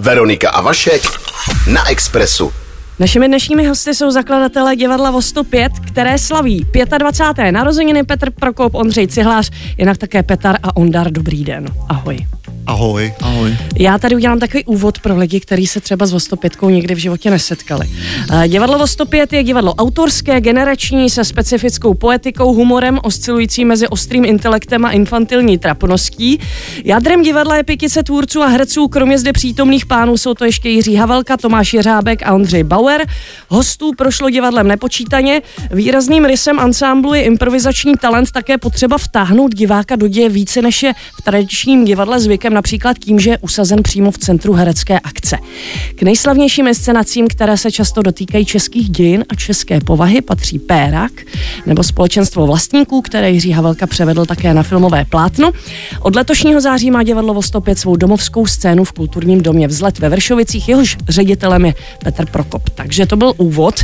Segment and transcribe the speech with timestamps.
[0.00, 1.02] Veronika a Vašek
[1.66, 2.61] na Expressu.
[2.98, 6.66] Našimi dnešními hosty jsou zakladatelé divadla Vo 105, které slaví
[6.98, 7.52] 25.
[7.52, 11.10] narozeniny Petr Prokop, Ondřej Cihlář, jinak také Petar a Ondar.
[11.10, 11.66] Dobrý den.
[11.88, 12.26] Ahoj.
[12.66, 13.12] Ahoj.
[13.20, 13.56] Ahoj.
[13.78, 17.30] Já tady udělám takový úvod pro lidi, kteří se třeba s Vostopětkou nikdy v životě
[17.30, 17.90] nesetkali.
[18.32, 24.84] Eh, divadlo Vostopět je divadlo autorské, generační, se specifickou poetikou, humorem, oscilující mezi ostrým intelektem
[24.84, 26.40] a infantilní trapností.
[26.84, 30.94] Jádrem divadla je pětice tvůrců a herců, kromě zde přítomných pánů jsou to ještě Jiří
[30.94, 33.06] Havelka, Tomáš Jeřábek a Ondřej Bauer.
[33.48, 35.42] Hostů prošlo divadlem nepočítaně.
[35.70, 40.92] Výrazným rysem ansámblu je improvizační talent, také potřeba vtáhnout diváka do děje více než je
[41.18, 45.38] v tradičním divadle zvykem například tím, že je usazen přímo v centru herecké akce.
[45.94, 51.12] K nejslavnějším inscenacím, které se často dotýkají českých dějin a české povahy, patří Pérak
[51.66, 55.52] nebo společenstvo vlastníků, které Jiří Havelka převedl také na filmové plátno.
[56.00, 60.68] Od letošního září má divadlo Vostopět svou domovskou scénu v kulturním domě Vzlet ve Vršovicích,
[60.68, 62.71] jehož ředitelem je Petr Prokop.
[62.74, 63.74] Takže to byl úvod.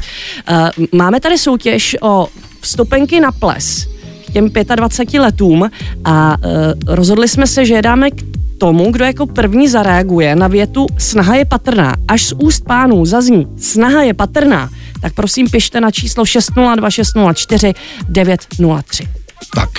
[0.48, 2.28] Eh, máme tady soutěž o
[2.60, 3.88] vstupenky na ples
[4.32, 5.70] těm 25 letům
[6.04, 6.54] a uh,
[6.86, 8.22] rozhodli jsme se, že dáme k
[8.58, 11.94] tomu, kdo jako první zareaguje na větu snaha je patrná.
[12.08, 17.74] Až z úst pánů zazní snaha je patrná, tak prosím pište na číslo 602 604
[18.08, 19.08] 903.
[19.54, 19.70] Tak,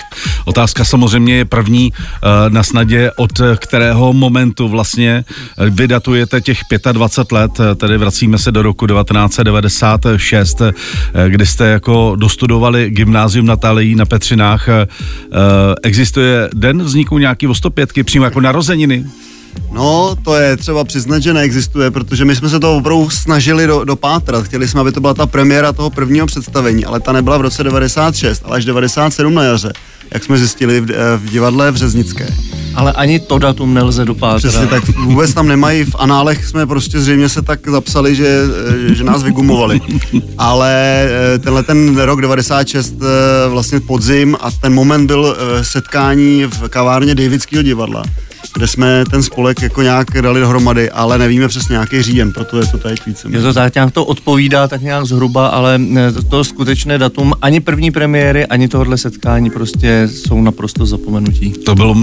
[0.46, 2.00] otázka samozřejmě je první uh,
[2.50, 5.26] na snadě, od kterého momentu vlastně
[5.58, 6.60] eh, vydatujete těch
[6.92, 10.62] 25 let, eh, tedy vracíme se do roku 1996,
[11.28, 14.68] kdy jste jako dostudovali gymnázium na Talejí na Petřinách.
[15.84, 19.06] Existuje den vzniku nějaký 105 přímo jako narozeniny?
[19.72, 23.84] No, to je třeba přiznat, že neexistuje, protože my jsme se to opravdu snažili do,
[23.84, 24.44] dopátrat.
[24.46, 27.64] Chtěli jsme, aby to byla ta premiéra toho prvního představení, ale ta nebyla v roce
[27.64, 29.74] 96, ale až 97 na jaře,
[30.12, 32.28] jak jsme zjistili v, eh, v divadle v Řeznické.
[32.76, 34.52] Ale ani to datum nelze dopátrat.
[34.52, 38.40] Přesně tak, vůbec tam nemají, v análech jsme prostě zřejmě se tak zapsali, že,
[38.90, 39.82] eh, že nás vygumovali.
[40.38, 41.04] Ale
[41.36, 42.94] eh, tenhle ten rok 96,
[43.50, 48.04] vlastně podzim a ten moment byl setkání v kavárně Davidského divadla
[48.54, 52.68] kde jsme ten spolek jako nějak dali dohromady, ale nevíme přesně nějaký říjen, proto je
[52.68, 53.28] to teď více.
[53.32, 55.80] Je to tak nějak to odpovídá tak nějak zhruba, ale
[56.14, 61.54] to, to skutečné datum ani první premiéry, ani tohle setkání prostě jsou naprosto zapomenutí.
[61.66, 61.96] To bylo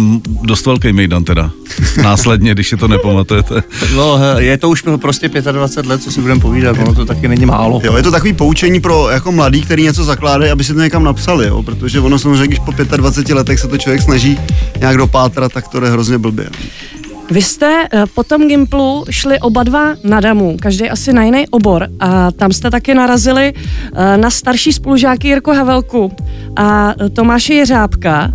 [0.42, 1.50] dost velký mejdan teda.
[2.02, 3.62] Následně, když si to nepamatujete.
[3.96, 7.46] No, je to už prostě 25 let, co si budeme povídat, ono to taky není
[7.46, 7.80] málo.
[7.84, 11.04] Jo, je to takový poučení pro jako mladý, který něco zakládají, aby si to někam
[11.04, 14.38] napsali, jo, protože ono samozřejmě, když po 25 letech se to člověk snaží
[14.80, 16.86] nějak dopátrat, tak to je hrozně blbě blbě.
[17.30, 21.48] Vy jste eh, po tom Gimplu šli oba dva na Damu, každý asi na jiný
[21.48, 26.12] obor a tam jste taky narazili eh, na starší spolužáky Jirko Havelku
[26.56, 28.32] a Tomáše Jeřábka.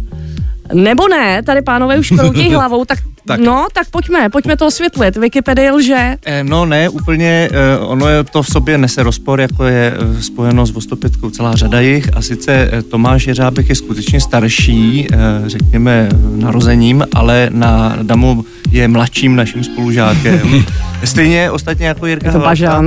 [0.74, 3.40] Nebo ne, tady pánové už kroutí hlavou, tak tak.
[3.40, 5.18] No, tak pojďme, pojďme to osvětlit.
[5.18, 6.18] Wikipedie lže.
[6.26, 10.24] Eh, no ne, úplně, eh, ono je to v sobě nese rozpor, jako je eh,
[10.24, 15.18] spojeno s Vostopětkou celá řada jich a sice eh, Tomáš Jeřábek je skutečně starší, eh,
[15.46, 20.66] řekněme, narozením, ale na Damu je mladším naším spolužákem.
[21.04, 22.84] Stejně ostatně jako Jirka Havelka.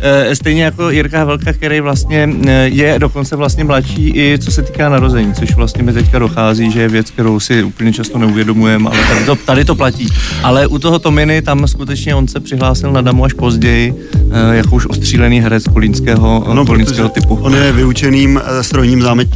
[0.00, 2.28] Eh, stejně jako Jirka Velka, který vlastně
[2.64, 6.80] je dokonce vlastně mladší i co se týká narození, což vlastně mi teďka dochází, že
[6.80, 10.06] je věc, kterou si úplně často neuvědomujeme, ale tady to, tady to platí.
[10.42, 14.76] Ale u toho Tominy tam skutečně on se přihlásil na damu až později, eh, jako
[14.76, 17.34] už ostřílený herec kolínského, no, kolínského typu.
[17.34, 19.28] On je vyučeným strojním zámeč,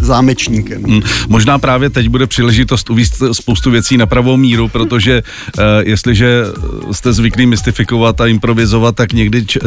[0.00, 0.82] zámečníkem.
[0.82, 6.44] Hmm, možná právě teď bude příležitost uvíct spoustu věcí na pravou míru, protože uh, jestliže
[6.92, 9.60] jste zvyklí mystifikovat a improvizovat, tak někdy č-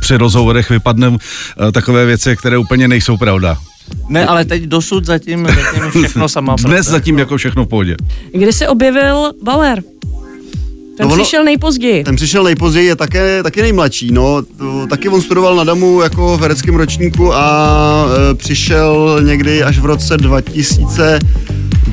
[0.00, 3.56] při rozhovorech vypadne eh, takové věci, které úplně nejsou pravda.
[4.08, 7.96] Ne, ale teď dosud zatím, zatím všechno sama Dnes zatím jako všechno v pohodě.
[8.32, 9.82] Kdy se objevil Bauer?
[10.96, 12.04] Ten no přišel nejpozději.
[12.04, 14.12] Ten přišel nejpozději, je také, taky nejmladší.
[14.12, 19.62] No, to, taky on studoval na Damu jako v hereckém ročníku a e, přišel někdy
[19.62, 21.18] až v roce 2000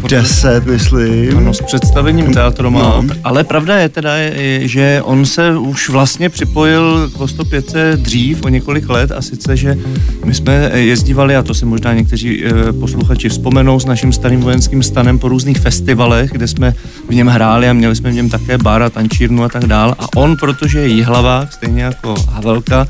[0.09, 1.37] Deset, myslím.
[1.37, 2.79] Ano, s představením teatru má.
[2.81, 3.03] No.
[3.23, 4.11] Ale pravda je teda,
[4.59, 9.77] že on se už vlastně připojil k 105 dřív o několik let a sice, že
[10.25, 14.83] my jsme jezdívali, a to si možná někteří eh, posluchači vzpomenou, s naším starým vojenským
[14.83, 16.73] stanem po různých festivalech, kde jsme
[17.09, 19.95] v něm hráli a měli jsme v něm také bar a tančírnu a tak dál.
[19.99, 22.87] A on, protože je jihlavák, stejně jako Havelka,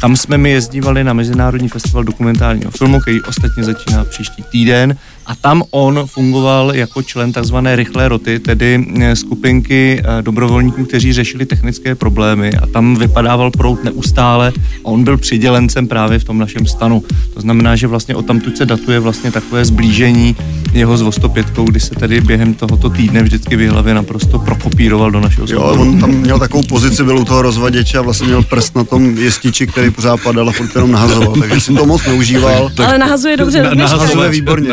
[0.00, 5.34] tam jsme my jezdívali na Mezinárodní festival dokumentárního filmu, který ostatně začíná příští týden, a
[5.34, 11.46] tam on fungoval jako člen takzvané rychlé roty, tedy eh, skupinky eh, dobrovolníků, kteří řešili
[11.46, 14.52] technické problémy a tam vypadával prout neustále
[14.84, 17.02] a on byl přidělencem právě v tom našem stanu.
[17.34, 20.36] To znamená, že vlastně od tamtud se datuje vlastně takové zblížení
[20.72, 25.20] jeho s Vostopětkou, kdy se tady během tohoto týdne vždycky v hlavě naprosto prokopíroval do
[25.20, 28.76] našeho Jo, on tam měl takovou pozici, byl u toho rozvaděče a vlastně měl prst
[28.76, 32.70] na tom jestiči, který pořád padal a furt jenom nahazoval, takže si to moc neužíval.
[32.86, 33.96] Ale nahazuje dobře do dneška.
[33.96, 34.72] Nahazuje výborně.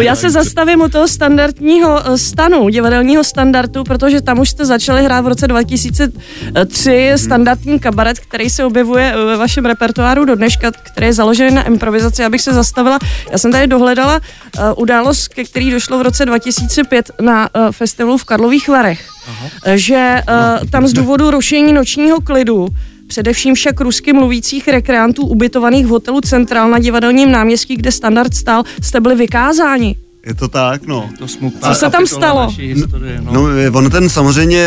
[0.00, 5.04] Já se zastavím u toho standardního eh, stanu, divadelního standardu, protože tam už jste začali
[5.04, 7.18] hrát v roce 2003 Mhm.
[7.18, 11.62] standardní kabaret, který se objevuje eh, ve vašem repertoáru do dneška, který je založený na
[11.62, 12.24] improvizaci.
[12.24, 12.98] Abych se zastavila,
[13.32, 14.20] já jsem tady dohledala
[14.58, 19.48] uh, událost, ke který došlo v roce 2005 na festivalu v Karlových Varech, Aha.
[19.74, 20.22] že
[20.70, 22.68] tam z důvodu rušení nočního klidu
[23.12, 28.64] Především však rusky mluvících rekreantů ubytovaných v hotelu Central na divadelním náměstí, kde standard stál,
[28.82, 29.96] jste byli vykázáni.
[30.26, 31.08] Je to tak, no.
[31.18, 32.50] To smutná Co se tam stalo?
[32.58, 33.32] Historie, no.
[33.32, 34.66] No, on ten samozřejmě,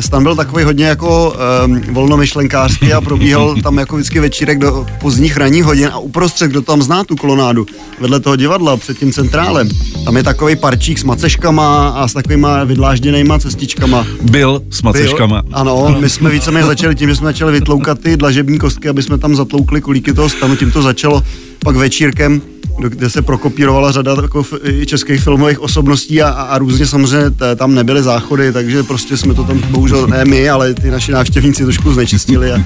[0.00, 5.36] stan byl takový hodně jako um, volnomyšlenkářský a probíhal tam jako vždycky večírek do pozdních
[5.36, 7.66] ranních hodin a uprostřed, kdo tam zná tu kolonádu,
[8.00, 9.68] vedle toho divadla, před tím centrálem,
[10.04, 14.06] tam je takový parčík s maceškama a s takovýma vydlážděnýma cestičkama.
[14.22, 15.42] Byl s maceškama.
[15.42, 19.02] Byl, ano, my jsme víceméně začali tím, že jsme začali vytloukat ty dlažební kostky, aby
[19.02, 21.22] jsme tam zatloukli kolíky toho stanu, tím to začalo
[21.64, 22.40] pak večírkem
[22.88, 24.44] kde se prokopírovala řada jako
[24.86, 29.34] českých filmových osobností a, a, a různě samozřejmě t- tam nebyly záchody, takže prostě jsme
[29.34, 32.52] to tam, bohužel ne my, ale ty naši návštěvníci trošku znečistili.
[32.52, 32.56] A,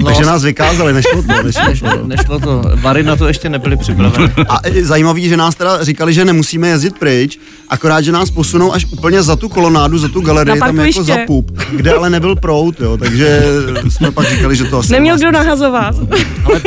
[0.00, 2.06] no, takže nás vykázali, nešlo to, nešlo to.
[2.06, 2.62] Nešlo to.
[2.74, 4.32] Vary na to ještě nebyly připraveny.
[4.48, 8.72] A je zajímavý, že nás teda říkali, že nemusíme jezdit pryč, akorát, že nás posunou
[8.74, 12.36] až úplně za tu kolonádu, za tu galerii, tam jako za pup, kde ale nebyl
[12.36, 13.42] prout, jo, takže
[13.88, 15.96] jsme pak říkali, že to asi Neměl nás- kdo nahazovat.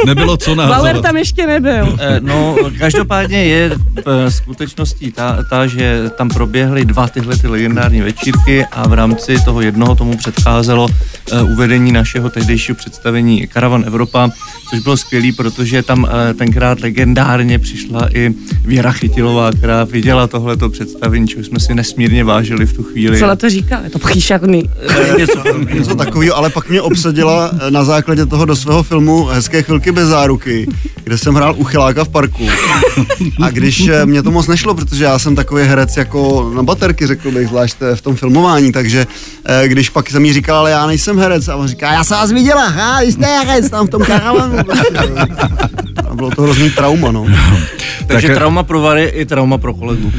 [0.06, 1.02] Nebylo co nahazovat.
[1.02, 1.98] tam ještě nebyl.
[2.00, 8.02] Eh, No, každopádně je eh, skutečností ta, ta, že tam proběhly dva tyhle ty legendární
[8.02, 10.88] večírky a v rámci toho jednoho tomu předcházelo
[11.32, 14.30] eh, uvedení našeho tehdejšího představení Karavan Evropa,
[14.70, 16.08] což bylo skvělý, protože tam
[16.38, 18.34] tenkrát legendárně přišla i
[18.66, 23.20] Věra Chytilová, která viděla tohleto představení, čeho jsme si nesmírně vážili v tu chvíli.
[23.20, 23.82] Co na to říká?
[23.84, 24.70] Je to příšerný.
[24.90, 29.64] Eh, něco, něco takového, ale pak mě obsadila na základě toho do svého filmu Hezké
[29.64, 30.68] chvilky bez záruky,
[31.04, 32.48] kde jsem hrál uchyláka v parku.
[33.44, 37.08] A když eh, mě to moc nešlo, protože já jsem takový herec jako na baterky,
[37.08, 39.08] řekl bych, zvlášť eh, v tom filmování, takže
[39.46, 42.18] eh, když pak jsem jí říkal, ale já nejsem herec, a on říká, já jsem
[42.18, 44.58] vás viděla, ha, vy jste herec tam v tom karavanu.
[46.10, 47.26] A bylo to hrozný trauma, no.
[48.08, 50.12] takže Tak- trauma pro Vary i trauma pro kolegu.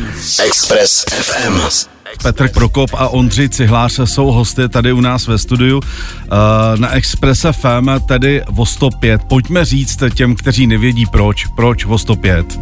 [0.44, 1.90] Express FM.
[2.22, 6.28] Petr Prokop a Ondřej Cihlář jsou hosty tady u nás ve studiu eh,
[6.76, 9.24] na Express FM, tedy o 105.
[9.24, 12.60] Pojďme říct těm, kteří nevědí proč, proč o 105.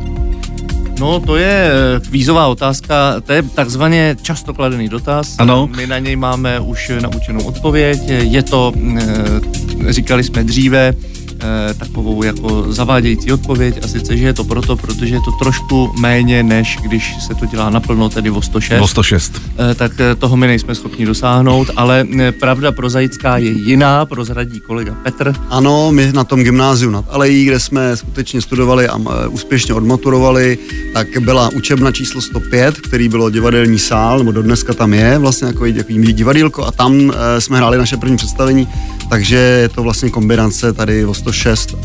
[0.98, 5.34] No, to je eh, kvízová otázka, to je takzvaně často kladený dotaz.
[5.38, 5.68] Ano.
[5.76, 8.00] My na něj máme už naučenou odpověď.
[8.08, 10.94] Je to, eh, říkali jsme dříve,
[11.40, 15.92] eh, takovou jako zavádějící odpověď a sice, že je to proto, protože je to trošku
[15.98, 18.80] méně, než když se to dělá naplno, tedy o 106.
[18.80, 19.42] O 106.
[19.70, 22.06] Eh, tak eh, toho my nejsme schopni dosáhnout, ale
[22.40, 25.34] pravda prozaická je jiná, prozradí kolega Petr.
[25.48, 28.98] Ano, my na tom gymnáziu nad Alejí, kde jsme skutečně studovali a
[29.28, 30.58] úspěšně odmaturovali,
[30.92, 35.72] tak byla učebna číslo 105, který bylo divadelní sál, nebo dodneska tam je, vlastně takový,
[35.72, 38.68] takový divadýlko a tam jsme hráli naše první představení,
[39.10, 41.27] takže je to vlastně kombinace tady o 106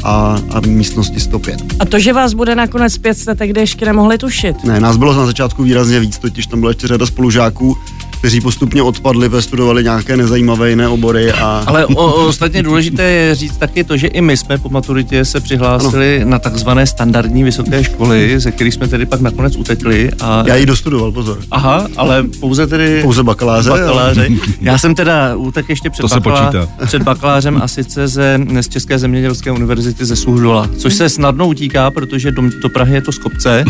[0.03, 1.63] a, a v místnosti 105.
[1.79, 4.63] A to, že vás bude nakonec pět, jste tehdy ještě nemohli tušit.
[4.63, 7.77] Ne, nás bylo na začátku výrazně víc, totiž tam bylo ještě řada spolužáků,
[8.23, 13.35] kteří postupně odpadli, studovali nějaké nezajímavé jiné obory a Ale o, o, ostatně důležité je
[13.35, 16.31] říct taky to, že i my jsme po maturitě se přihlásili ano.
[16.31, 20.11] na takzvané standardní vysoké školy, ze kterých jsme tedy pak nakonec utekli.
[20.21, 20.43] A...
[20.47, 21.39] já ji dostudoval, pozor.
[21.51, 23.01] Aha, ale pouze tedy...
[23.01, 23.69] Pouze bakaláře.
[23.69, 24.29] bakaláře.
[24.61, 26.69] Já jsem teda útek ještě před, To se počítá.
[26.85, 31.91] před bakalářem a sice ze, z České zemědělské univerzity ze Suhdola, což se snadno utíká,
[31.91, 33.65] protože do, do Prahy je to z kopce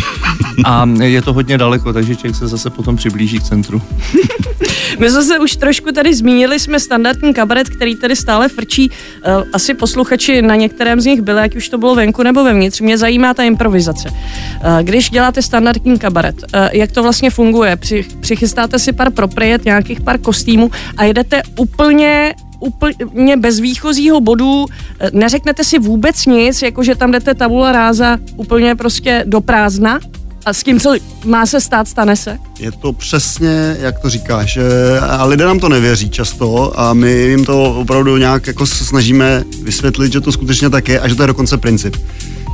[0.65, 3.81] a je to hodně daleko, takže člověk se zase potom přiblíží k centru.
[4.99, 8.91] My jsme se už trošku tady zmínili, jsme standardní kabaret, který tady stále frčí.
[9.23, 12.81] Eh, Asi posluchači na některém z nich byli, ať už to bylo venku nebo vevnitř.
[12.81, 14.09] Mě zajímá ta improvizace.
[14.09, 17.75] Eh, Když děláte standardní kabaret, eh, jak to vlastně funguje?
[17.75, 24.65] Při, přichystáte si pár propriet, nějakých pár kostýmů a jedete úplně úplně bez výchozího bodu,
[25.13, 29.99] neřeknete si vůbec nic, jakože tam jdete tabula ráza úplně prostě do prázdna
[30.45, 30.95] a s tím, co
[31.25, 32.37] má se stát, stane se?
[32.59, 34.57] Je to přesně, jak to říkáš.
[34.57, 39.43] eh, A lidé nám to nevěří často a my jim to opravdu nějak jako snažíme
[39.63, 41.95] vysvětlit, že to skutečně tak je a že to je dokonce princip.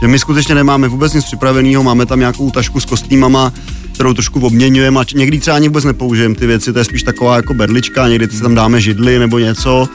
[0.02, 3.54] Že my skutečně nemáme vůbec nic připraveného, máme tam nějakou tašku s kostýmama,
[3.94, 7.36] kterou trošku obměňujeme a někdy třeba ani vůbec nepoužijeme ty věci, to je spíš taková
[7.36, 9.88] jako berlička, někdy si tam dáme židly nebo něco,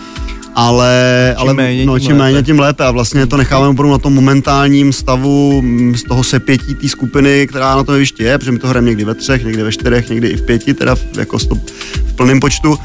[0.54, 2.46] ale, Čím ale méně, no, tím čím méně, lépe.
[2.46, 6.74] tím lépe a vlastně to necháváme opravdu na tom momentálním stavu mm, z toho sepětí
[6.74, 9.62] té skupiny, která na tom jevišti je, protože my to hrajeme někdy ve třech, někdy
[9.62, 11.58] ve čtyřech, někdy i v pěti, teda v- jako stop,
[12.06, 12.78] v plném počtu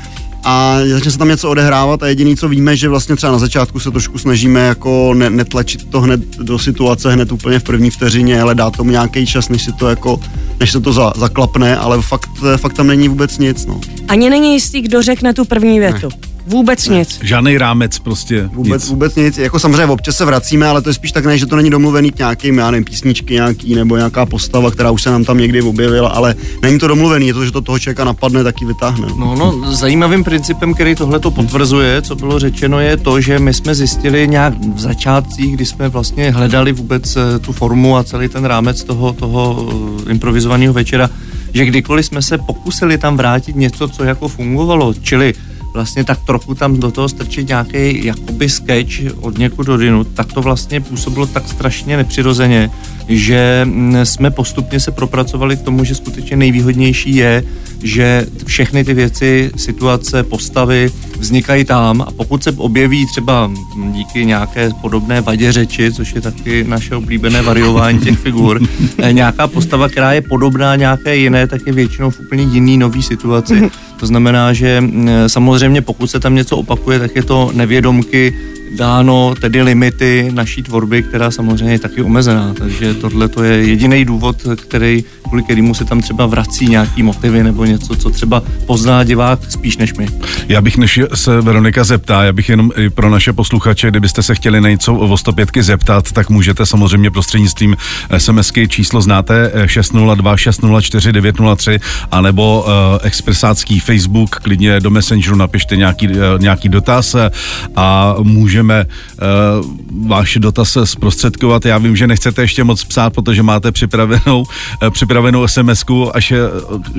[0.43, 3.79] a začne se tam něco odehrávat a jediný, co víme, že vlastně třeba na začátku
[3.79, 8.41] se trošku snažíme jako ne, netlačit to hned do situace, hned úplně v první vteřině,
[8.41, 10.19] ale dát tomu nějaký čas, než si to jako,
[10.59, 13.81] než se to za, zaklapne, ale fakt, fakt tam není vůbec nic, no.
[14.07, 16.09] Ani není jistý, kdo řekne tu první větu.
[16.49, 17.19] Vůbec nic.
[17.23, 18.49] Žádný rámec prostě.
[18.53, 18.89] Vůbec, nic.
[18.89, 19.37] vůbec nic.
[19.37, 22.11] Jako samozřejmě občas se vracíme, ale to je spíš tak ne, že to není domluvený
[22.11, 25.61] k nějakým, já nevím, písničky nějaký nebo nějaká postava, která už se nám tam někdy
[25.61, 29.07] objevila, ale není to domluvený, je to, že to toho člověka napadne, tak ji vytáhne.
[29.17, 33.53] No, no, zajímavým principem, který tohle to potvrzuje, co bylo řečeno, je to, že my
[33.53, 38.27] jsme zjistili nějak v začátcích, kdy jsme vlastně hledali vůbec eh, tu formu a celý
[38.27, 39.69] ten rámec toho, toho
[40.07, 41.09] eh, improvizovaného večera,
[41.53, 45.33] že kdykoliv jsme se pokusili tam vrátit něco, co jako fungovalo, čili
[45.79, 50.33] vlastně tak trochu tam do toho strčit nějaký jakoby sketch od někud do dinu, tak
[50.33, 52.71] to vlastně působilo tak strašně nepřirozeně,
[53.07, 57.43] že mm, jsme postupně se propracovali k tomu, že skutečně nejvýhodnější je,
[57.83, 63.51] že všechny ty věci, situace, postavy vznikají tam a pokud se objeví třeba
[63.91, 68.61] díky nějaké podobné vadě řeči, což je taky naše oblíbené variování těch figur,
[68.97, 73.03] eh, nějaká postava, která je podobná nějaké jiné, tak je většinou v úplně jiný nový
[73.03, 73.71] situaci.
[73.99, 78.35] To znamená, že mm, samozřejmě pokud se tam něco opakuje, tak je to nevědomky
[78.75, 82.53] dáno tedy limity naší tvorby, která samozřejmě je taky omezená.
[82.53, 87.43] Takže tohle to je jediný důvod, který, kvůli kterému se tam třeba vrací nějaký motivy
[87.43, 90.07] nebo něco, co třeba pozná divák spíš než my.
[90.47, 94.35] Já bych, než se Veronika zeptá, já bych jenom i pro naše posluchače, kdybyste se
[94.35, 97.75] chtěli na něco o 105 zeptat, tak můžete samozřejmě prostřednictvím
[98.17, 101.79] SMSky číslo znáte eh, 602 604 903
[102.11, 102.71] anebo uh,
[103.03, 107.31] expresácký Facebook, klidně do Messengeru napište nějaký, uh, nějaký dotaz eh,
[107.75, 108.15] a
[108.59, 111.65] můžeme uh, váš dotaz zprostředkovat.
[111.65, 114.45] Já vím, že nechcete ještě moc psát, protože máte připravenou,
[114.83, 116.37] eh, připravenou SMSku, až eh,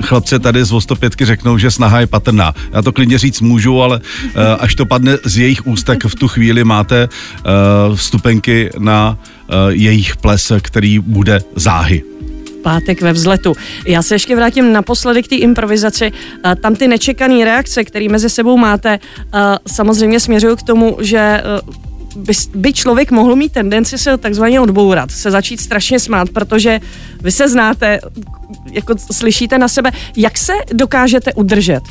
[0.01, 2.53] chlapci tady z 105 řeknou, že snaha je patrná.
[2.73, 6.15] Já to klidně říct můžu, ale eh, až to padne z jejich úst, tak v
[6.15, 7.09] tu chvíli máte eh,
[7.95, 12.10] vstupenky na eh, jejich ples, který bude záhy.
[12.61, 13.53] Pátek ve vzletu.
[13.85, 16.11] Já se ještě vrátím naposledy k té improvizaci.
[16.61, 18.99] Tam ty nečekané reakce, které mezi sebou máte,
[19.67, 21.61] samozřejmě směřují k tomu, že eh,
[22.15, 26.79] by, by člověk mohl mít tendenci se takzvaně odbourat, se začít strašně smát, protože
[27.21, 27.99] vy se znáte,
[28.71, 31.81] jako slyšíte na sebe, jak se dokážete udržet,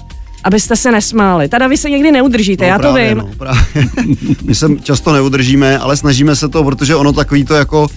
[0.44, 1.48] abyste se nesmáli.
[1.48, 3.18] Teda vy se někdy neudržíte, já to právě, vím.
[3.18, 3.62] No, právě.
[4.44, 7.88] My se často neudržíme, ale snažíme se to, protože ono takový to jako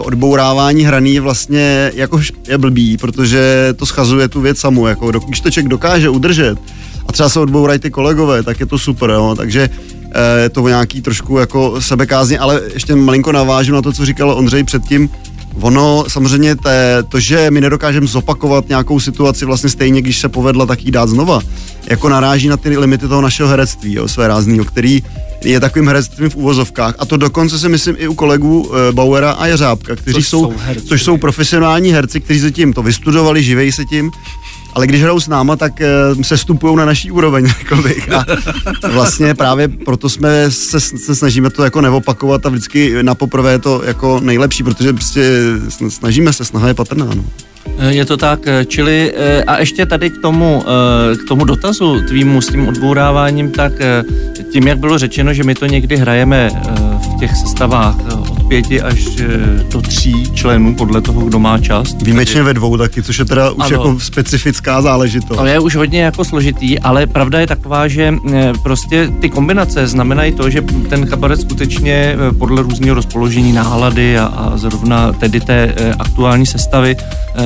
[0.00, 4.86] odbourávání hraný je vlastně jako je blbý, protože to schazuje tu věc samu.
[4.86, 6.58] Jako, když to člověk dokáže udržet
[7.06, 9.10] a třeba se odbourají ty kolegové, tak je to super.
[9.10, 9.34] Jo?
[9.36, 9.70] Takže
[10.10, 14.30] eh, je to nějaký trošku jako sebekázně, ale ještě malinko navážu na to, co říkal
[14.30, 15.10] Ondřej předtím.
[15.60, 20.66] Ono samozřejmě té, to, že my nedokážeme zopakovat nějakou situaci vlastně stejně, když se povedla,
[20.66, 21.40] tak ji dát znova,
[21.86, 25.02] jako naráží na ty limity toho našeho herectví, jo, své ráznýho, který
[25.44, 26.94] je takovým herectvím v úvozovkách.
[26.98, 30.42] A to dokonce si myslím i u kolegů e, Bauera a Jeřábka, kteří Což jsou,
[30.44, 30.86] jsou herci.
[30.86, 34.10] což jsou profesionální herci, kteří se tím to vystudovali, živejí se tím,
[34.76, 35.86] ale když hrajou s náma, tak e,
[36.22, 38.12] se stupují na naší úroveň, řekl bych.
[38.12, 38.24] A
[38.92, 43.58] vlastně právě proto jsme se, se snažíme to jako neopakovat a vždycky na poprvé je
[43.58, 45.20] to jako nejlepší, protože prostě
[45.68, 47.06] sn- snažíme se, snaha je patrná.
[47.14, 47.24] No.
[47.78, 50.64] Eh, Je to tak, eh, čili eh, a ještě tady k tomu,
[51.12, 54.04] eh, k tomu dotazu tvýmu s tím odbouráváním, tak eh,
[54.52, 58.45] tím, jak bylo řečeno, že my to někdy hrajeme eh, v těch sestavách eh, od
[58.48, 59.26] pěti až eh,
[59.72, 61.94] do tří členů, podle toho, kdo má čas.
[62.02, 63.70] Výjimečně ve dvou taky, což je teda už Ano.
[63.70, 65.38] jako specifická záležitost.
[65.38, 69.86] To je už hodně jako složitý, ale pravda je taková, že eh, prostě ty kombinace
[69.86, 75.40] znamenají to, že ten kabaret skutečně eh, podle různého rozpoložení nálady a, a zrovna tedy
[75.40, 76.96] té aktuální sestavy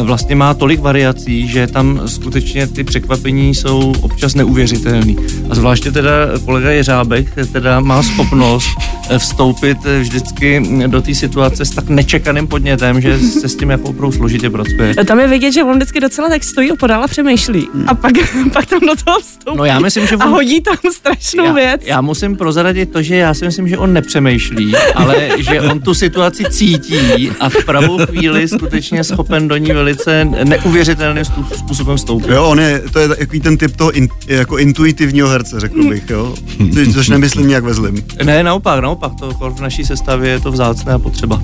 [0.03, 5.17] vlastně má tolik variací, že tam skutečně ty překvapení jsou občas neuvěřitelný.
[5.51, 6.11] A zvláště teda
[6.45, 8.69] kolega Jeřábek teda má schopnost
[9.19, 10.61] vstoupit vždycky
[10.91, 14.95] do té situace s tak nečekaným podnětem, že se s tím jako opravdu složitě pracuje.
[15.05, 17.69] Tam je vidět, že on vždycky docela tak stojí opodál a přemýšlí.
[17.87, 18.13] A pak,
[18.53, 19.59] pak tam do toho vstoupí.
[19.59, 21.81] No já myslím, že A on- hodí tam strašnou já, věc.
[21.85, 25.95] Já musím prozradit to, že já si myslím, že on nepřemýšlí, ale že on tu
[25.95, 31.25] situaci cítí a v pravou chvíli skutečně schopen do ní velice neuvěřitelným
[31.57, 32.31] způsobem vstoupit.
[32.31, 36.11] Jo, on je, to je takový ten typ toho in, jako intuitivního herce, řekl bych,
[36.11, 36.35] jo.
[36.75, 38.05] Což, což nemyslím nějak ve zlým.
[38.25, 41.41] Ne, naopak, naopak, to v naší sestavě je to vzácné a potřeba.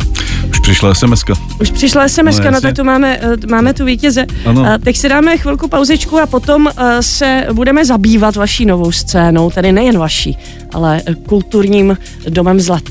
[0.50, 1.25] Už přišla sms
[1.61, 4.26] Už přišla sms, no, no tak tu máme, eh, máme tu vítěze.
[4.47, 4.61] Ano.
[4.61, 9.50] Uh, teď si dáme chvilku pauzičku a potom uh, se budeme zabývat vaší novou scénou,
[9.50, 10.38] tedy nejen vaší,
[10.73, 12.83] ale kulturním domem zlat.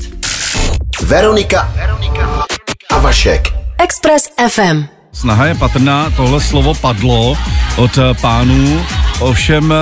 [1.02, 2.46] Veronika, Veronika
[2.90, 3.48] a Vašek.
[3.78, 4.84] Express FM.
[5.12, 7.36] Snaha je patrná, tohle slovo padlo
[7.76, 8.80] od pánů
[9.20, 9.76] Ovšem eh,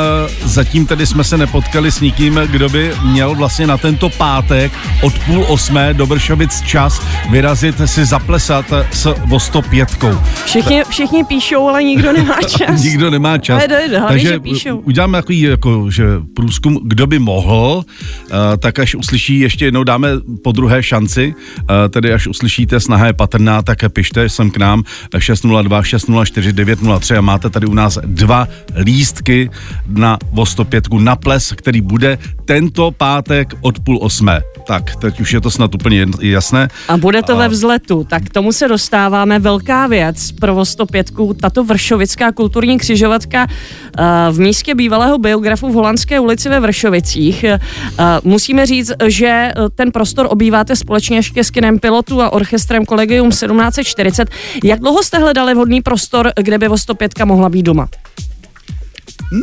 [0.44, 4.72] zatím tedy jsme se nepotkali s nikým, kdo by měl vlastně na tento pátek
[5.02, 10.18] od půl osmé do Vršovic čas vyrazit si zaplesat s Vostopětkou.
[10.44, 12.82] Všichni, všichni píšou, ale nikdo nemá čas.
[12.82, 13.58] nikdo nemá čas.
[13.58, 14.76] Ale dojde, hlavně, Takže že píšou.
[14.78, 16.04] uděláme takový jako, že
[16.36, 20.08] průzkum, kdo by mohl, uh, tak až uslyší, ještě jednou dáme
[20.44, 24.82] po druhé šanci, uh, tedy až uslyšíte, snaha je patrná, tak pište sem k nám
[25.18, 29.50] 602 604 903 a máte tady u nás dva lístky lístky
[29.86, 34.40] na Vostopětku na ples, který bude tento pátek od půl osmé.
[34.66, 36.68] Tak, teď už je to snad úplně jasné.
[36.88, 37.36] A bude to a...
[37.36, 39.38] ve vzletu, tak tomu se dostáváme.
[39.38, 44.04] Velká věc pro Vostopětku, tato vršovická kulturní křižovatka uh,
[44.36, 47.44] v místě bývalého biografu v Holandské ulici ve Vršovicích.
[47.44, 52.86] Uh, musíme říct, že eh, ten prostor obýváte společně ještě s kinem pilotu a orchestrem
[52.86, 54.28] Collegium 1740.
[54.64, 57.88] Jak dlouho jste hledali vhodný prostor, kde by Vostopětka mohla být doma?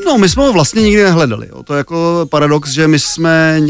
[0.06, 1.48] No, my jsme ho vlastně nikdy nehledali.
[1.50, 1.64] Jo.
[1.64, 3.62] To je jako paradox, že my jsme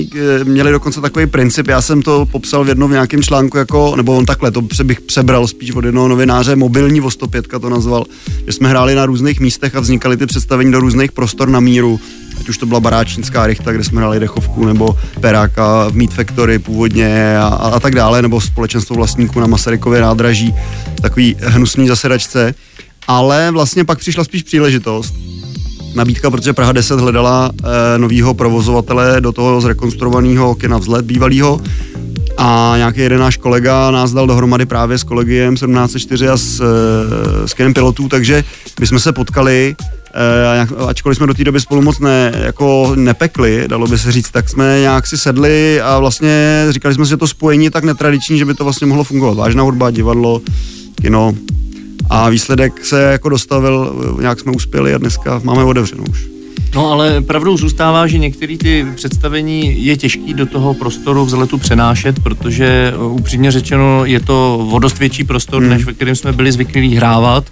[0.44, 4.18] měli dokonce takový princip, já jsem to popsal v jednom v nějakém článku, jako, nebo
[4.18, 8.06] on takhle, to bych přebral spíš od jednoho novináře, mobilní Vostopětka to nazval,
[8.46, 12.00] že jsme hráli na různých místech a vznikaly ty představení do různých prostor na míru,
[12.40, 16.60] ať už to byla baráčnická rychta, kde jsme hráli dechovku, nebo peráka v Meat Factory
[16.60, 20.56] původně a, a, a tak dále, nebo společenstvo vlastníků na Masarykově nádraží,
[21.02, 22.56] takový hnusný zasedačce.
[23.08, 25.14] Ale vlastně pak přišla spíš příležitost,
[25.96, 27.52] nabídka, protože Praha 10 hledala
[27.96, 31.62] e, novýho provozovatele do toho zrekonstruovaného kina vzlet bývalého
[32.38, 37.48] a nějaký jeden náš kolega nás dal dohromady právě s kolegiem 1704 a s, e,
[37.48, 38.44] s kinem pilotů, takže
[38.80, 39.76] my jsme se potkali
[40.14, 44.32] e, ačkoliv jsme do té doby spolu moc ne, jako nepekli, dalo by se říct,
[44.32, 47.84] tak jsme nějak si sedli a vlastně říkali jsme si, že to spojení je tak
[47.84, 49.38] netradiční, že by to vlastně mohlo fungovat.
[49.38, 50.42] Vážná hudba, divadlo,
[51.02, 51.34] kino,
[52.12, 56.28] a výsledek se jako dostavil, nějak jsme uspěli a dneska máme otevřenou už.
[56.76, 62.24] No ale pravdou zůstává, že některé ty představení je těžký do toho prostoru vzletu přenášet,
[62.24, 65.70] protože upřímně řečeno je to vodost větší prostor, hmm.
[65.70, 67.46] než ve kterém jsme byli zvyklí hrávat.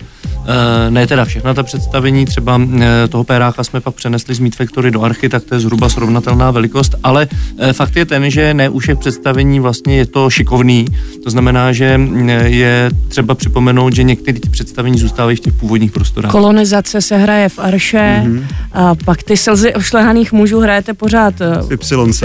[0.49, 4.55] Eh, ne teda všechna ta představení, třeba eh, toho péráka jsme pak přenesli z Meat
[4.55, 7.27] Factory do Archy, tak to je zhruba srovnatelná velikost, ale
[7.57, 10.85] eh, fakt je ten, že ne u všech představení vlastně je to šikovný,
[11.23, 11.99] to znamená, že
[12.43, 16.31] je třeba připomenout, že některé ty představení zůstávají v těch původních prostorách.
[16.31, 18.43] Kolonizace se hraje v Arše mm-hmm.
[18.73, 22.23] a pak ty slzy ošlehaných mužů hrajete pořád v Y.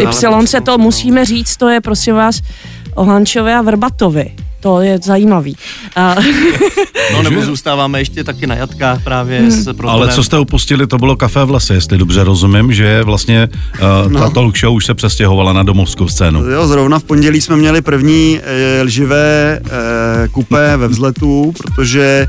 [0.56, 2.40] Y to musíme říct, to je prosím vás
[2.94, 4.30] o Hančovi a Vrbatovi
[4.64, 5.56] to je zajímavý.
[5.96, 6.14] A...
[7.12, 9.50] no nebo zůstáváme ještě taky na jatkách právě hmm.
[9.50, 9.90] s protonem.
[9.90, 14.12] Ale co jste upustili, to bylo kafe v lese, jestli dobře rozumím, že vlastně uh,
[14.12, 14.20] no.
[14.20, 16.44] ta talk show už se přestěhovala na domovskou scénu.
[16.44, 22.26] Jo, zrovna v pondělí jsme měli první e, lživé e, kupé ve vzletu, protože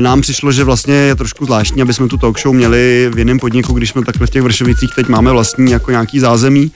[0.00, 3.38] nám přišlo, že vlastně je trošku zvláštní, aby jsme tu talk show měli v jiném
[3.38, 6.70] podniku, když jsme takhle v těch Vršovicích teď máme vlastní jako nějaký zázemí,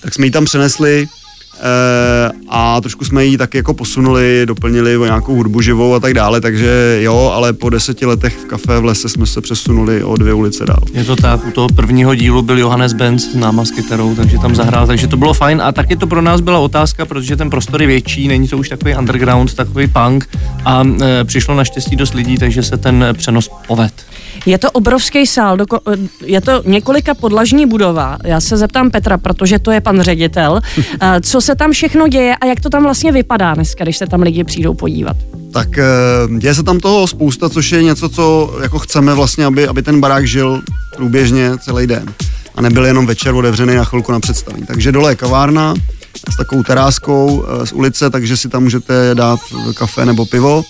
[0.00, 1.21] tak jsme ji tam přenesli Eh,
[2.48, 6.40] a trošku jsme ji tak jako posunuli, doplnili o nějakou hudbu živou a tak dále,
[6.40, 10.34] takže jo, ale po deseti letech v kafe v lese jsme se přesunuli o dvě
[10.34, 10.82] ulice dál.
[10.92, 14.38] Je to tak, u toho prvního dílu byl Johannes Benz s náma s kytarou, takže
[14.38, 17.50] tam zahrál, takže to bylo fajn a taky to pro nás byla otázka, protože ten
[17.50, 20.28] prostor je větší, není to už takový underground, takový punk
[20.64, 23.92] a e, přišlo naštěstí dost lidí, takže se ten přenos poved.
[24.46, 25.56] Je to obrovský sál,
[26.24, 28.18] je to několika podlažní budova.
[28.24, 30.60] Já se zeptám Petra, protože to je pan ředitel.
[31.20, 34.22] Co se tam všechno děje a jak to tam vlastně vypadá dneska, když se tam
[34.22, 35.16] lidi přijdou podívat?
[35.52, 35.84] Tak eh,
[36.38, 40.00] děje se tam toho spousta, což je něco, co jako chceme vlastně, aby, aby ten
[40.00, 40.62] barák žil
[40.96, 42.14] průběžně celý den
[42.54, 44.66] a nebyl jenom večer otevřený na chvilku na představení.
[44.66, 45.74] Takže dole je kavárna
[46.32, 49.40] s takovou teráskou eh, z ulice, takže si tam můžete dát
[49.74, 50.64] kafe nebo pivo.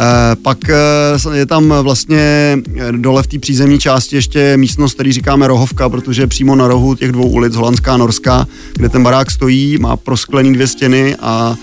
[0.00, 2.56] Eh, pak eh, je tam vlastně
[2.90, 7.12] dole v té přízemní části ještě místnost, který říkáme rohovka, protože přímo na rohu těch
[7.12, 11.56] dvou ulic, holandská a norská, kde ten barák stojí, má prosklený dvě stěny a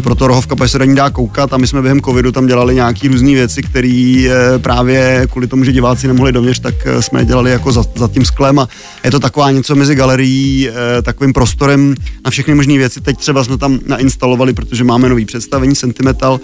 [0.00, 2.74] proto rohovka, protože se do ní dá koukat a my jsme během covidu tam dělali
[2.74, 7.50] nějaké různé věci, které právě kvůli tomu, že diváci nemohli dovnitř, tak jsme je dělali
[7.50, 8.68] jako za, za tím sklem a
[9.04, 10.68] je to taková něco mezi galerií,
[11.02, 13.00] takovým prostorem na všechny možné věci.
[13.00, 16.40] Teď třeba jsme tam nainstalovali, protože máme nový představení Sentimental,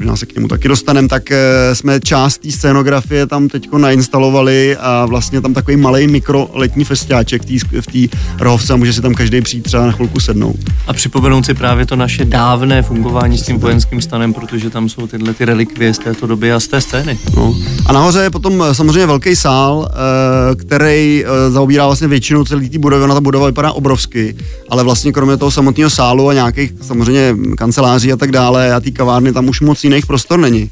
[0.00, 4.76] možná se k němu taky dostaneme, tak eh, jsme část té scénografie tam teď nainstalovali
[4.76, 7.42] a vlastně tam takový malý mikroletní festiáček
[7.80, 10.56] v té rohovce a může si tam každý přijít třeba na chvilku sednout.
[10.86, 15.06] A připomenout si právě to naše dávné fungování s tím vojenským stanem, protože tam jsou
[15.06, 17.18] tyhle ty relikvie z této doby a z té scény.
[17.36, 17.54] No.
[17.86, 22.78] A nahoře je potom eh, samozřejmě velký sál, eh, který zaobírá vlastně většinu celé té
[22.78, 23.04] budovy.
[23.04, 24.36] Ona ta budova vypadá obrovsky,
[24.68, 28.90] ale vlastně kromě toho samotného sálu a nějakých samozřejmě kanceláří a tak dále a té
[28.90, 30.70] kavárny tam už moc jiných prostor není.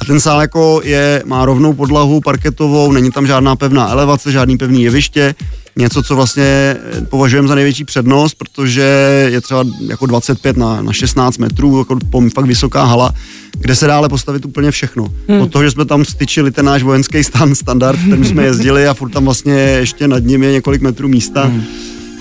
[0.00, 4.58] A ten sál jako je, má rovnou podlahu parketovou, není tam žádná pevná elevace, žádný
[4.58, 5.34] pevný jeviště,
[5.76, 6.76] něco, co vlastně
[7.08, 8.82] považujeme za největší přednost, protože
[9.30, 11.98] je třeba jako 25 na, na 16 metrů, jako
[12.34, 13.14] fakt vysoká hala,
[13.58, 15.08] kde se dá ale postavit úplně všechno.
[15.28, 15.40] Hmm.
[15.40, 18.94] Od toho, že jsme tam styčili ten náš vojenský stan, standard, kterým jsme jezdili a
[18.94, 21.44] furt tam vlastně ještě nad ním je několik metrů místa.
[21.44, 21.64] Hmm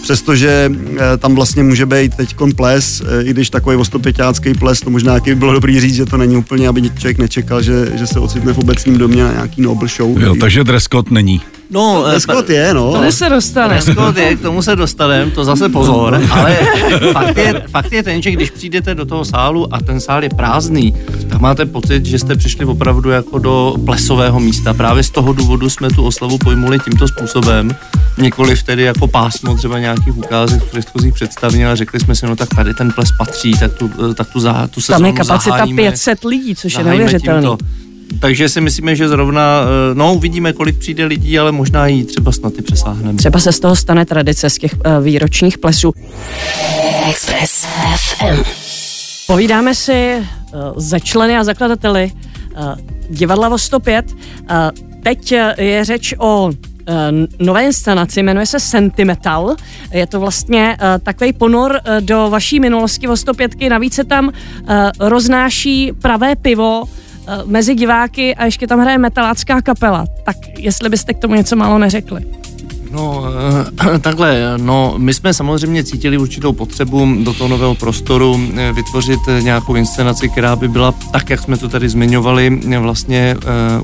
[0.02, 4.90] přestože eh, tam vlastně může být teď ples, eh, i když takový ostopěťácký ples, to
[4.90, 8.20] možná by bylo dobrý říct, že to není úplně, aby člověk nečekal, že, že se
[8.20, 10.22] ocitne v obecním domě na nějaký Nobel show.
[10.22, 11.42] Jo, takže dress code není.
[11.70, 12.94] No, Dreskot je, no.
[12.94, 13.74] To se dostane.
[13.74, 16.58] Dreskot je, k tomu se dostaneme, to zase pozor, ale
[17.14, 20.30] fakt je, fakt je ten, že když přijdete do toho sálu a ten sál je
[20.30, 20.94] prázdný,
[21.30, 24.74] tak máte pocit, že jste přišli opravdu jako do plesového místa.
[24.74, 27.76] Právě z toho důvodu jsme tu oslavu pojmuli tímto způsobem,
[28.18, 32.50] nikoliv tedy jako pásmo třeba nějakých ukázek předchozích představení, ale řekli jsme si, no tak
[32.56, 36.24] tady ten ples patří, tak tu, tak tu, za, tu Tam je kapacita zahájíme, 500
[36.24, 37.48] lidí, což je neuvěřitelné
[38.20, 42.32] takže si myslíme, že zrovna, eh, no uvidíme, kolik přijde lidí, ale možná i třeba
[42.32, 43.18] snad i přesáhneme.
[43.18, 45.94] Třeba se z toho stane tradice z těch uh, výročních plesů.
[47.10, 47.66] Express
[47.96, 48.44] FM.
[49.28, 52.76] Povídáme si uh, ze členy a zakladateli uh,
[53.10, 54.06] divadla o 105.
[54.12, 54.18] Uh,
[55.04, 56.52] teď je řeč o
[57.40, 59.56] nové inscenaci, jmenuje se Sentimental.
[59.92, 63.52] Je to vlastně uh, takový ponor uh, do vaší minulosti o 105.
[63.70, 64.32] Navíc se tam uh,
[65.00, 67.07] roznáší pravé pivo, Eh,
[67.46, 70.06] mezi diváky a ještě tam hraje metalácká kapela.
[70.24, 72.26] Tak jestli byste k tomu něco málo neřekli.
[72.92, 73.24] No,
[73.96, 79.20] eh, takhle, no, my jsme samozřejmě cítili určitou potřebu do toho nového prostoru eh, vytvořit
[79.42, 83.36] nějakou inscenaci, která by byla, tak jak jsme to tady zmiňovali, vlastně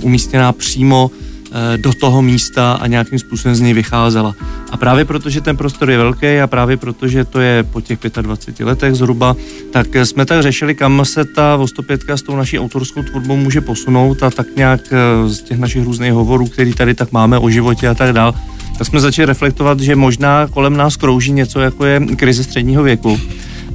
[0.02, 1.33] umístěná přímo Eh,
[1.78, 4.36] do toho místa a nějakým způsobem z něj vycházela.
[4.72, 8.66] A právě protože ten prostor je velký a právě protože to je po těch 25
[8.66, 9.36] letech zhruba,
[9.72, 14.24] tak jsme tak řešili, kam se ta Vostopětka s tou naší autorskou tvorbou může posunout
[14.24, 17.88] a tak nějak eh, z těch našich různých hovorů, který tady tak máme o životě
[17.88, 18.34] a tak dál,
[18.78, 23.20] tak jsme začali reflektovat, že možná kolem nás krouží něco, jako je krize středního věku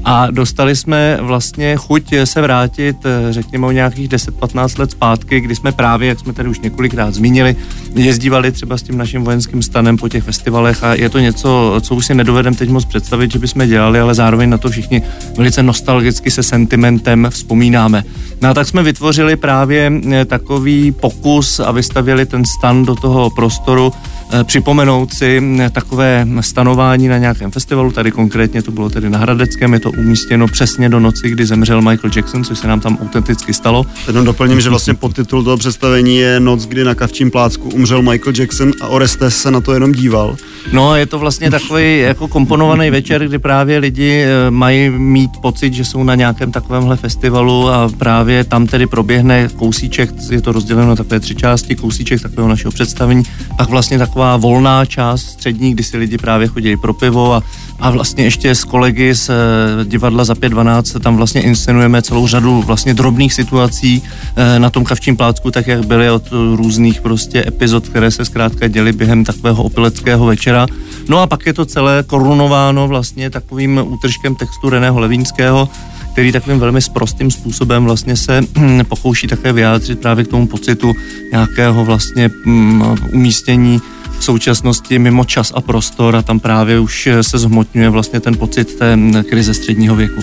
[0.04, 5.56] a dostali jsme vlastně chuť se vrátit, eh, řekněme o nějakých 10-15 let zpátky, kdy
[5.56, 7.56] jsme právě, jak jsme tady už několikrát zmínili,
[7.94, 11.94] jezdívali třeba s tím naším vojenským stanem po těch festivalech a je to něco, co
[11.94, 15.02] už si nedovedem teď moc představit, že bychom dělali, ale zároveň na to všichni
[15.36, 18.04] velice nostalgicky se sentimentem vzpomínáme.
[18.42, 23.30] No a tak jsme vytvořili právě eh, takový pokus a vystavili ten stan do toho
[23.30, 23.92] prostoru,
[24.32, 29.74] Eh, připomenout si takové stanování na nějakém festivalu, tady konkrétně to bylo tedy na Hradeckém,
[29.74, 33.54] je to umístěno přesně do noci, kdy zemřel Michael Jackson, což se nám tam autenticky
[33.54, 33.86] stalo.
[34.06, 38.32] Jenom doplním, že vlastně podtitul toho představení je Noc, kdy na Kavčím plácku umřel Michael
[38.38, 40.36] Jackson a Orestes se na to jenom díval.
[40.72, 45.74] No, je to vlastně takový jako komponovaný večer, kdy právě lidi eh, mají mít pocit,
[45.74, 50.88] že jsou na nějakém takovémhle festivalu a právě tam tedy proběhne kousíček, je to rozděleno
[50.88, 53.22] na takové tři části, kousíček takového našeho představení,
[53.56, 57.42] pak vlastně taková volná část střední, kdy si lidi právě chodili pro pivo a,
[57.80, 62.62] a vlastně ještě s kolegy z eh, divadla za 5.12 tam vlastně inscenujeme celou řadu
[62.62, 64.02] vlastně drobných situací
[64.36, 66.22] eh, na tom kavčím plácku, tak jak byly od
[66.54, 70.66] různých prostě epizod, které se zkrátka děly během takového opileckého večera.
[71.08, 75.68] No a pak je to celé korunováno vlastně takovým útržkem textu Reného Levínského,
[76.12, 78.40] který takovým velmi sprostým způsobem vlastně se
[78.88, 80.92] pokouší také vyjádřit právě k tomu pocitu
[81.32, 83.80] nějakého vlastně mm, umístění
[84.18, 88.74] v současnosti mimo čas a prostor a tam právě už se zhmotňuje vlastně ten pocit
[88.74, 90.22] té krize středního věku.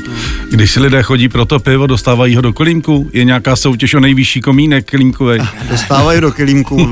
[0.52, 3.10] Když si lidé chodí pro to pivo, dostávají ho do kolímku?
[3.14, 5.40] Je nějaká soutěž o nejvyšší komínek kolínkový?
[5.70, 6.90] Dostávají do kolímku.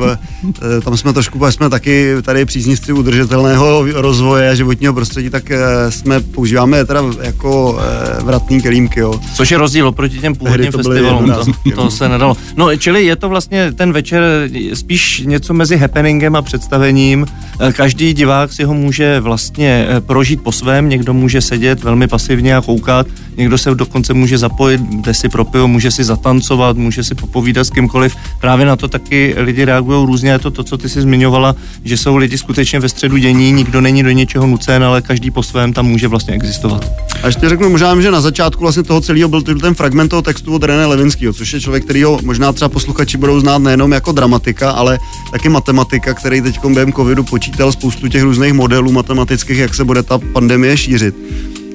[0.78, 5.60] Eh, tam jsme trošku, jsme taky tady příznivci udržitelného rozvoje a životního prostředí, tak eh,
[5.92, 9.00] jsme používáme teda jako eh, vratný kelímky.
[9.00, 9.20] Jo.
[9.36, 11.32] Což je rozdíl oproti těm původním festivalům.
[11.32, 12.38] To, to se nedalo.
[12.58, 17.26] No, čili je to vlastně ten večer spíš něco mezi happeningem a představením představením.
[17.60, 22.08] Eh, každý divák si ho může vlastně eh, prožít po svém, někdo může sedět velmi
[22.08, 26.78] pasivně a koukat, někdo se dokonce může zapojit, jde si pro pivo, může si zatancovat,
[26.78, 28.16] může si popovídat s kýmkoliv.
[28.42, 31.98] Právě na to taky lidi reagují různě, je to to, co ty si zmiňovala, že
[31.98, 35.74] jsou lidi skutečně ve středu dění, nikdo není do něčeho nucen, ale každý po svém
[35.74, 36.92] tam může vlastně existovat.
[37.24, 40.56] A ještě řeknu možná, že na začátku vlastně toho celého byl ten fragment toho textu
[40.56, 44.12] od René Levinského, což je člověk, který ho možná třeba posluchači budou znát nejenom jako
[44.12, 45.00] dramatika, ale
[45.32, 50.04] taky matematika, který teď během covidu počítal spoustu těch různých modelů matematických, jak se bude
[50.04, 51.16] ta pandemie šířit.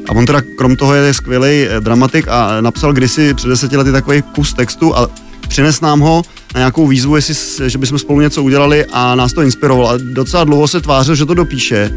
[0.08, 3.92] A on teda krom toho je skvělý eh, dramatik a napsal kdysi před deseti lety
[3.92, 5.08] takový kus textu a
[5.48, 6.22] přines nám ho
[6.54, 9.90] na nějakou výzvu, jestli, že bychom spolu něco udělali a nás to inspirovalo.
[9.90, 11.92] A docela dlouho se tvářil, že to dopíše,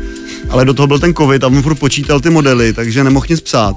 [0.49, 3.41] ale do toho byl ten covid a on furt počítal ty modely, takže nemohl nic
[3.41, 3.75] psát.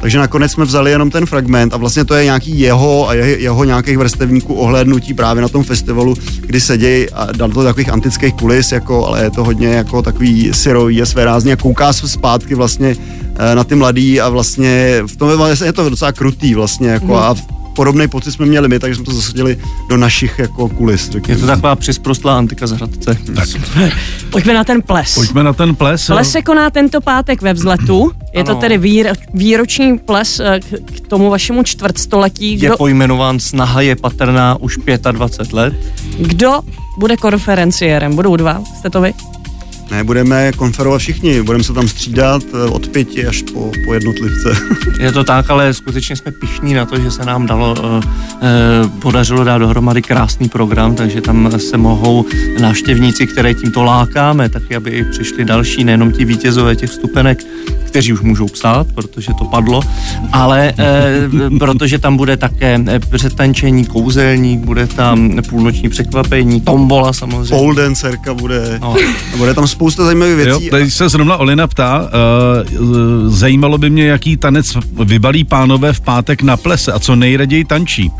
[0.00, 3.64] Takže nakonec jsme vzali jenom ten fragment a vlastně to je nějaký jeho a jeho
[3.64, 8.72] nějakých vrstevníků ohlédnutí právě na tom festivalu, kdy sedějí a dal to takových antických kulis,
[8.72, 12.54] jako, ale je to hodně jako takový syrový, je své rázně a kouká se zpátky
[12.54, 12.96] vlastně
[13.38, 15.30] eh, na ty mladý a vlastně v tom
[15.64, 17.14] je to docela krutý vlastně jako mm.
[17.14, 17.34] a
[17.78, 21.10] podobný pocit jsme měli my, takže jsme to zasadili do našich jako kulis.
[21.10, 21.38] Řekněme.
[21.38, 23.16] Je to taková přisprostlá antika z Hradce.
[23.34, 23.48] Tak.
[24.30, 25.14] Pojďme na ten ples.
[25.14, 26.06] Pojďme na ten ples.
[26.06, 28.12] Ples se koná tento pátek ve vzletu.
[28.34, 28.54] Je ano.
[28.54, 30.60] to tedy výro, výroční ples eh,
[30.94, 32.56] k tomu vašemu čtvrtstoletí.
[32.56, 32.66] Kdo...
[32.66, 34.78] Je pojmenován Snaha je patrná už
[35.12, 35.74] 25 let.
[36.18, 36.60] Kdo
[36.98, 38.14] bude konferenciérem?
[38.14, 38.62] Budou dva?
[38.78, 39.14] Jste to vy?
[39.90, 44.52] Ne, budeme konferovat všichni, budeme se tam střídat eh, od pěti až po, po jednotlivce.
[45.00, 48.06] Je to tak, ale skutečně jsme pišní na to, že se nám dalo, eh,
[48.42, 52.24] eh, podařilo dát dohromady krásný program, takže tam se mohou
[52.60, 57.38] návštěvníci, které tímto lákáme, taky aby i přišli další, nejenom ti vítězové těch stupenek,
[57.88, 59.82] kteří už můžou psát, protože to padlo,
[60.32, 67.58] ale e, protože tam bude také přetančení kouzelník, bude tam půlnoční překvapení, tombola samozřejmě.
[67.58, 68.96] Pole dancerka bude, no.
[69.36, 70.64] bude tam spousta zajímavých věcí.
[70.64, 72.10] Jo, tady se zrovna Olina ptá,
[72.80, 77.64] uh, zajímalo by mě, jaký tanec vybalí pánové v pátek na plese a co nejraději
[77.64, 78.10] tančí.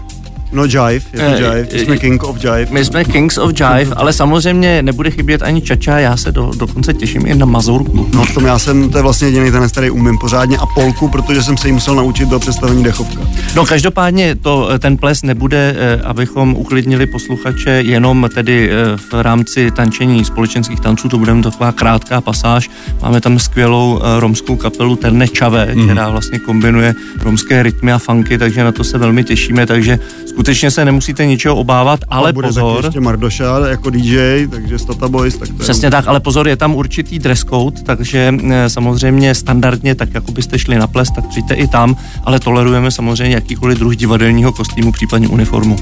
[0.53, 2.67] No jive, je to eh, jive, my jsme eh, king of jive.
[2.71, 6.95] My jsme kings of jive, ale samozřejmě nebude chybět ani čača, já se do, dokonce
[6.95, 8.09] těším i na mazurku.
[8.15, 11.09] No v tom já jsem, to je vlastně jediný ten, který umím pořádně a polku,
[11.09, 13.21] protože jsem se jí musel naučit do představení dechovka.
[13.57, 20.25] No každopádně to, ten ples nebude, eh, abychom uklidnili posluchače jenom tedy v rámci tančení
[20.25, 22.71] společenských tanců, to bude taková krátká pasáž.
[23.03, 25.85] Máme tam skvělou romskou kapelu Terne Čave, mm.
[25.85, 29.99] která vlastně kombinuje romské rytmy a funky, takže na to se velmi těšíme, takže
[30.39, 32.85] skutečně se nemusíte ničeho obávat, ale bude pozor.
[32.85, 35.37] ještě Mardoša jako DJ, takže Stata Boys.
[35.37, 35.91] Tak to Přesně je...
[35.91, 40.59] tak, ale pozor, je tam určitý dress code, takže eh, samozřejmě standardně, tak jako byste
[40.59, 45.29] šli na ples, tak přijďte i tam, ale tolerujeme samozřejmě jakýkoliv druh divadelního kostýmu, případně
[45.29, 45.77] uniformu.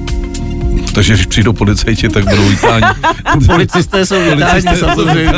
[0.97, 2.87] Takže když přijdou policajti, tak budou vítáni.
[3.47, 5.33] Policisté jsou vítáni, samozřejmě.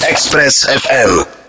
[0.08, 1.39] Express FM.